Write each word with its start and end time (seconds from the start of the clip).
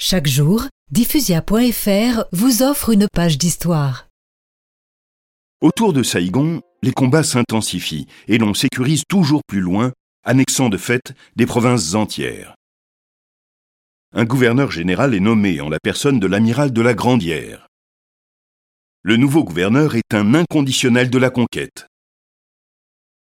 Chaque 0.00 0.28
jour, 0.28 0.62
diffusia.fr 0.92 2.24
vous 2.30 2.62
offre 2.62 2.90
une 2.90 3.08
page 3.12 3.36
d'histoire. 3.36 4.06
Autour 5.60 5.92
de 5.92 6.04
Saïgon, 6.04 6.62
les 6.82 6.92
combats 6.92 7.24
s'intensifient 7.24 8.06
et 8.28 8.38
l'on 8.38 8.54
sécurise 8.54 9.02
toujours 9.08 9.40
plus 9.48 9.58
loin, 9.58 9.92
annexant 10.22 10.68
de 10.68 10.76
fait 10.76 11.14
des 11.34 11.46
provinces 11.46 11.94
entières. 11.94 12.54
Un 14.14 14.24
gouverneur 14.24 14.70
général 14.70 15.16
est 15.16 15.20
nommé 15.20 15.60
en 15.60 15.68
la 15.68 15.80
personne 15.82 16.20
de 16.20 16.28
l'amiral 16.28 16.72
de 16.72 16.80
la 16.80 16.94
Grandière. 16.94 17.66
Le 19.02 19.16
nouveau 19.16 19.42
gouverneur 19.42 19.96
est 19.96 20.14
un 20.14 20.32
inconditionnel 20.32 21.10
de 21.10 21.18
la 21.18 21.30
conquête. 21.30 21.88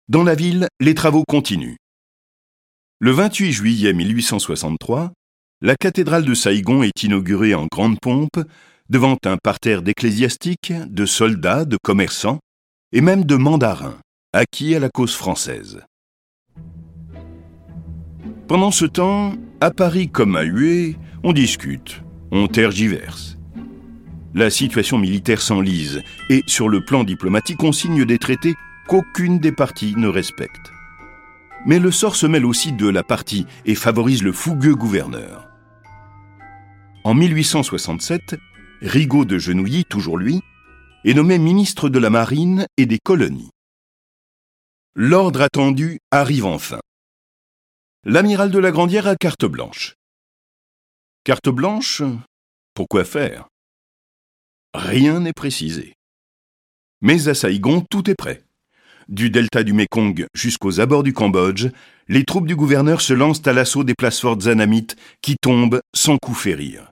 Dans 0.09 0.25
la 0.25 0.35
ville, 0.35 0.69
les 0.79 0.95
travaux 0.95 1.25
continuent. 1.27 1.79
Le 2.99 3.13
28 3.13 3.51
juillet 3.51 3.95
1863, 3.95 5.15
la 5.63 5.77
cathédrale 5.77 6.25
de 6.25 6.33
Saïgon 6.33 6.83
est 6.83 7.03
inaugurée 7.03 7.55
en 7.55 7.67
grande 7.71 8.01
pompe 8.01 8.41
devant 8.89 9.19
un 9.27 9.37
parterre 9.37 9.83
d'ecclésiastiques, 9.83 10.73
de 10.89 11.05
soldats, 11.05 11.65
de 11.65 11.77
commerçants 11.83 12.41
et 12.93 13.03
même 13.03 13.25
de 13.25 13.37
mandarins, 13.37 13.99
acquis 14.33 14.75
à 14.75 14.81
la 14.81 14.89
cause 14.89 15.15
française. 15.15 15.83
Pendant 18.49 18.71
ce 18.71 18.87
temps, 18.87 19.35
à 19.61 19.71
Paris 19.71 20.09
comme 20.09 20.35
à 20.35 20.43
Hué, 20.43 20.97
on 21.23 21.33
discute, 21.33 22.03
on 22.33 22.49
tergiverse. 22.49 23.37
La 24.35 24.49
situation 24.49 24.97
militaire 24.97 25.43
s'enlise 25.43 26.03
et 26.31 26.43
sur 26.47 26.69
le 26.69 26.85
plan 26.85 27.05
diplomatique, 27.05 27.63
on 27.63 27.73
signe 27.73 28.05
des 28.05 28.19
traités 28.19 28.55
qu'aucune 28.89 29.39
des 29.39 29.53
parties 29.53 29.95
ne 29.97 30.09
respecte. 30.09 30.73
Mais 31.67 31.79
le 31.79 31.91
sort 31.91 32.17
se 32.17 32.27
mêle 32.27 32.47
aussi 32.47 32.73
de 32.73 32.89
la 32.89 33.03
partie 33.03 33.47
et 33.67 33.75
favorise 33.75 34.23
le 34.23 34.33
fougueux 34.33 34.75
gouverneur. 34.75 35.50
En 37.11 37.15
1867, 37.15 38.37
Rigaud 38.83 39.25
de 39.25 39.37
Genouilly, 39.37 39.85
toujours 39.85 40.17
lui, 40.17 40.43
est 41.05 41.13
nommé 41.13 41.41
ministre 41.41 41.89
de 41.89 41.99
la 41.99 42.09
Marine 42.09 42.69
et 42.77 42.87
des 42.87 43.01
colonies. 43.03 43.51
L'ordre 44.95 45.43
attendu 45.43 45.99
arrive 46.13 46.47
enfin. 46.47 46.79
L'amiral 48.05 48.53
de 48.53 48.61
la 48.61 48.71
Grandière 48.71 49.09
a 49.09 49.17
carte 49.17 49.45
blanche. 49.45 49.97
Carte 51.25 51.49
blanche, 51.49 52.01
pourquoi 52.75 53.05
faire? 53.05 53.49
Rien 54.73 55.19
n'est 55.19 55.33
précisé. 55.33 55.95
Mais 57.01 57.27
à 57.27 57.35
Saïgon, 57.35 57.85
tout 57.91 58.09
est 58.09 58.15
prêt. 58.15 58.45
Du 59.09 59.31
delta 59.31 59.65
du 59.65 59.73
Mékong 59.73 60.27
jusqu'aux 60.33 60.79
abords 60.79 61.03
du 61.03 61.13
Cambodge, 61.13 61.71
les 62.07 62.23
troupes 62.23 62.47
du 62.47 62.55
gouverneur 62.55 63.01
se 63.01 63.15
lancent 63.15 63.49
à 63.49 63.53
l'assaut 63.53 63.83
des 63.83 63.97
places 63.97 64.21
fortes 64.21 64.47
anamites 64.47 64.95
qui 65.23 65.35
tombent 65.43 65.81
sans 65.93 66.17
coup 66.19 66.35
férir. 66.35 66.89